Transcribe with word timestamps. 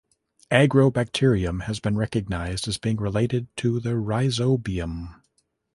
"Agrobacterium" 0.49 1.65
has 1.65 1.79
been 1.79 1.95
recognized 1.95 2.67
as 2.67 2.79
being 2.79 2.97
related 2.97 3.55
to 3.55 3.79
the 3.79 3.91
"Rhizobium". 3.99 5.13